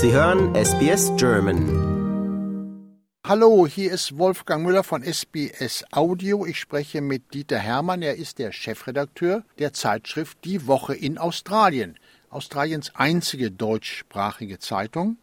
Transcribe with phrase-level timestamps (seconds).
[0.00, 2.94] Sie hören SBS German.
[3.26, 6.46] Hallo, hier ist Wolfgang Müller von SBS Audio.
[6.46, 8.02] Ich spreche mit Dieter Hermann.
[8.02, 11.98] Er ist der Chefredakteur der Zeitschrift Die Woche in Australien.
[12.30, 15.16] Australiens einzige deutschsprachige Zeitung.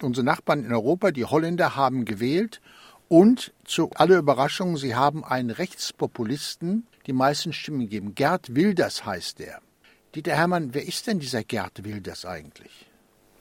[0.00, 2.62] Unsere Nachbarn in Europa, die Holländer, haben gewählt
[3.08, 8.14] und zu aller Überraschung, sie haben einen Rechtspopulisten die meisten Stimmen gegeben.
[8.14, 9.60] Gerd Wilders heißt er.
[10.14, 12.86] Dieter Hermann, wer ist denn dieser Gerd Wilders eigentlich?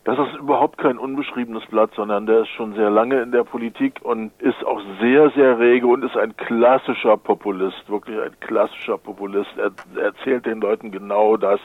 [0.04, 4.00] Das ist überhaupt kein unbeschriebenes Blatt, sondern der ist schon sehr lange in der Politik
[4.02, 9.52] und ist auch sehr, sehr rege und ist ein klassischer Populist, wirklich ein klassischer Populist.
[9.58, 11.60] Er, er erzählt den Leuten genau das,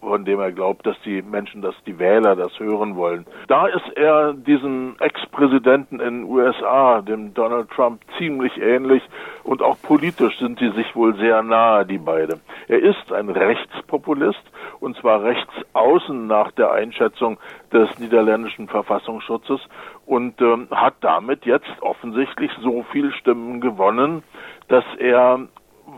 [0.00, 3.26] von dem er glaubt, dass die Menschen, dass die Wähler das hören wollen.
[3.46, 9.04] Da ist er diesem Ex-Präsidenten in den USA, dem Donald Trump, ziemlich ähnlich
[9.44, 12.40] und auch politisch sind sie sich wohl sehr nahe, die beiden.
[12.66, 14.42] Er ist ein Rechtspopulist
[14.80, 17.38] und zwar rechts außen nach der Einschätzung
[17.72, 19.60] des niederländischen Verfassungsschutzes
[20.06, 24.22] und ähm, hat damit jetzt offensichtlich so viel Stimmen gewonnen,
[24.68, 25.40] dass er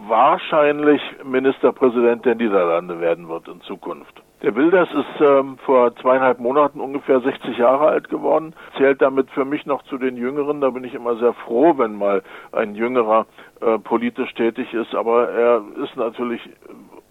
[0.08, 4.22] wahrscheinlich Ministerpräsident der Niederlande werden wird in Zukunft.
[4.42, 9.44] Der Wilders ist ähm, vor zweieinhalb Monaten ungefähr 60 Jahre alt geworden, zählt damit für
[9.44, 10.62] mich noch zu den Jüngeren.
[10.62, 13.26] Da bin ich immer sehr froh, wenn mal ein Jüngerer
[13.60, 16.40] äh, politisch tätig ist, aber er ist natürlich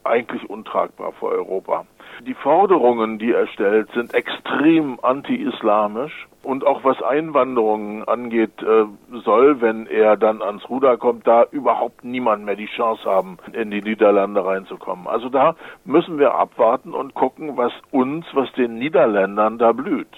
[0.04, 1.86] eigentlich untragbar für Europa.
[2.26, 8.86] Die Forderungen, die er stellt, sind extrem anti-islamisch und auch was Einwanderungen angeht, äh,
[9.24, 13.72] soll, wenn er dann ans Ruder kommt, da überhaupt niemand mehr die Chance haben, in
[13.72, 15.08] die Niederlande reinzukommen.
[15.08, 20.10] Also da müssen wir abwarten und gucken, was uns, was den Niederländern da blüht.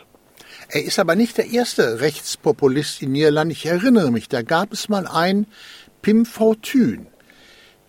[0.70, 3.52] Er ist aber nicht der erste Rechtspopulist in Niederland.
[3.52, 5.48] Ich erinnere mich, da gab es mal einen
[6.02, 7.08] Pim Fortuyn.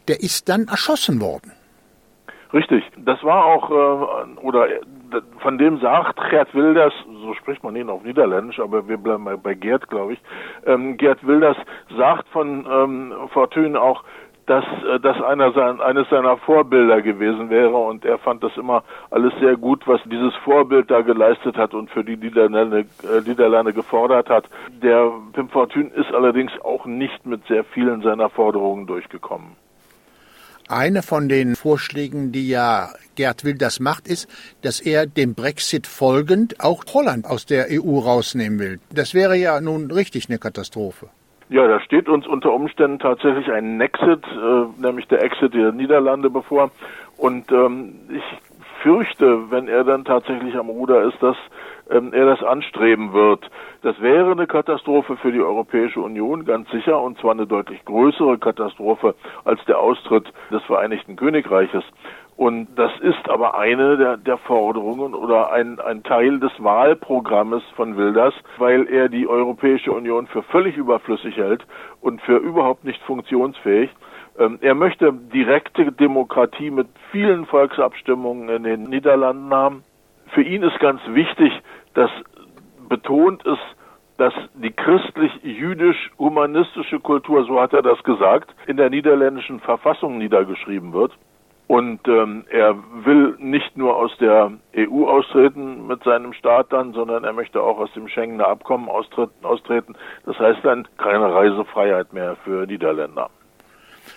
[0.08, 1.52] Der ist dann erschossen worden.
[2.52, 2.84] Richtig.
[2.98, 4.80] Das war auch, äh, oder äh,
[5.38, 9.54] von dem sagt Gerd Wilders, so spricht man ihn auf Niederländisch, aber wir bleiben bei,
[9.54, 10.20] Gerd, glaube ich.
[10.66, 11.56] Ähm, Gerd Wilders
[11.96, 14.04] sagt von ähm, Fortune auch,
[14.46, 18.82] dass äh, das einer sein, eines seiner Vorbilder gewesen wäre und er fand das immer
[19.10, 23.72] alles sehr gut, was dieses Vorbild da geleistet hat und für die Niederlande, äh, Niederlande
[23.72, 24.44] gefordert hat.
[24.82, 29.56] Der Pim Fortune ist allerdings auch nicht mit sehr vielen seiner Forderungen durchgekommen.
[30.72, 34.26] Eine von den Vorschlägen, die ja Gerd Wilders macht, ist,
[34.62, 38.80] dass er dem Brexit folgend auch Holland aus der EU rausnehmen will.
[38.90, 41.10] Das wäre ja nun richtig eine Katastrophe.
[41.50, 46.30] Ja, da steht uns unter Umständen tatsächlich ein Exit, äh, nämlich der Exit der Niederlande
[46.30, 46.70] bevor.
[47.18, 48.51] Und ähm, ich
[48.82, 51.36] fürchte, wenn er dann tatsächlich am Ruder ist, dass
[51.90, 53.48] ähm, er das anstreben wird.
[53.82, 58.38] Das wäre eine Katastrophe für die Europäische Union, ganz sicher, und zwar eine deutlich größere
[58.38, 61.84] Katastrophe als der Austritt des Vereinigten Königreiches.
[62.36, 67.96] Und das ist aber eine der, der Forderungen oder ein, ein Teil des Wahlprogrammes von
[67.96, 71.64] Wilders, weil er die Europäische Union für völlig überflüssig hält
[72.00, 73.90] und für überhaupt nicht funktionsfähig.
[74.38, 79.84] Ähm, er möchte direkte Demokratie mit vielen Volksabstimmungen in den Niederlanden haben.
[80.28, 81.52] Für ihn ist ganz wichtig,
[81.92, 82.10] dass
[82.88, 83.60] betont ist,
[84.16, 91.12] dass die christlich-jüdisch-humanistische Kultur, so hat er das gesagt, in der niederländischen Verfassung niedergeschrieben wird.
[91.72, 97.24] Und ähm, er will nicht nur aus der EU austreten mit seinem Staat dann, sondern
[97.24, 99.94] er möchte auch aus dem Schengener Abkommen austreten.
[100.26, 103.30] Das heißt dann keine Reisefreiheit mehr für Niederländer.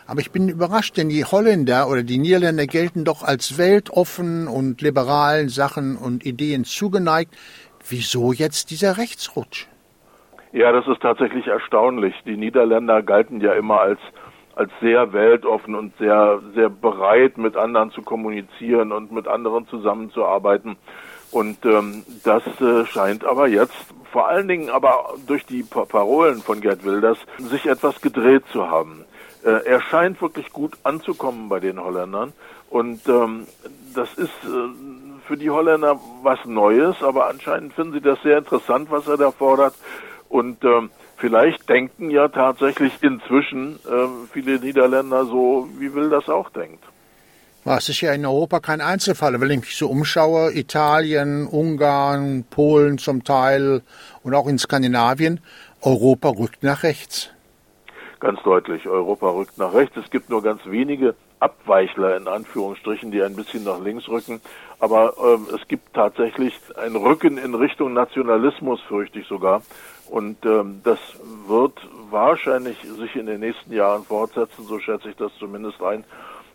[0.05, 4.81] Aber ich bin überrascht, denn die Holländer oder die Niederländer gelten doch als weltoffen und
[4.81, 7.33] liberalen Sachen und Ideen zugeneigt.
[7.88, 9.67] Wieso jetzt dieser Rechtsrutsch?
[10.51, 12.15] Ja, das ist tatsächlich erstaunlich.
[12.25, 13.99] Die Niederländer galten ja immer als
[14.55, 20.77] als sehr weltoffen und sehr sehr bereit mit anderen zu kommunizieren und mit anderen zusammenzuarbeiten
[21.31, 23.75] und ähm, das äh, scheint aber jetzt
[24.11, 29.03] vor allen Dingen aber durch die Parolen von Gerd Wilders sich etwas gedreht zu haben.
[29.44, 32.31] Äh, er scheint wirklich gut anzukommen bei den Holländern
[32.69, 33.47] und ähm,
[33.94, 34.69] das ist äh,
[35.27, 39.31] für die Holländer was Neues, aber anscheinend finden sie das sehr interessant, was er da
[39.31, 39.75] fordert.
[40.30, 46.50] Und ähm, vielleicht denken ja tatsächlich inzwischen äh, viele Niederländer so, wie Will das auch
[46.50, 46.83] denkt.
[47.67, 49.41] Es ist ja in Europa kein Einzelfall.
[49.41, 53.81] Wenn ich mich so umschaue, Italien, Ungarn, Polen zum Teil
[54.21, 55.39] und auch in Skandinavien,
[55.81, 57.31] Europa rückt nach rechts.
[58.19, 59.97] Ganz deutlich, Europa rückt nach rechts.
[59.97, 64.41] Es gibt nur ganz wenige Abweichler in Anführungsstrichen, die ein bisschen nach links rücken.
[64.79, 69.63] Aber ähm, es gibt tatsächlich ein Rücken in Richtung Nationalismus, fürchte ich sogar.
[70.10, 71.00] Und ähm, das
[71.48, 71.74] wird
[72.10, 76.04] wahrscheinlich sich in den nächsten Jahren fortsetzen, so schätze ich das zumindest ein.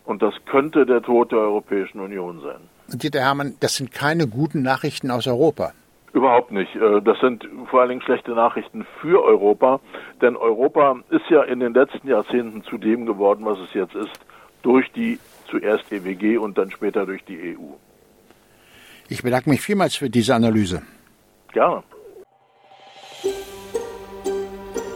[0.05, 2.61] Und das könnte der Tod der Europäischen Union sein.
[2.91, 5.73] Und Dieter Hermann, das sind keine guten Nachrichten aus Europa.
[6.13, 6.75] Überhaupt nicht.
[6.75, 9.79] Äh, das sind vor allen Dingen schlechte Nachrichten für Europa,
[10.21, 14.19] denn Europa ist ja in den letzten Jahrzehnten zu dem geworden, was es jetzt ist,
[14.61, 15.19] durch die
[15.49, 17.75] zuerst EWG und dann später durch die EU.
[19.09, 20.81] Ich bedanke mich vielmals für diese Analyse.
[21.51, 21.83] Gerne.